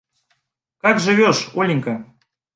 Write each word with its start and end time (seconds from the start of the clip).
Как 0.81 0.97
живешь, 0.99 1.51
Оленька? 1.53 1.95